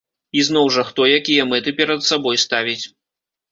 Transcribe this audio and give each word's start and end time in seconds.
І 0.37 0.45
зноў 0.47 0.71
жа, 0.77 0.85
хто 0.87 1.05
якія 1.17 1.45
мэты 1.51 1.75
перад 1.83 2.01
сабой 2.09 2.43
ставіць. 2.47 2.81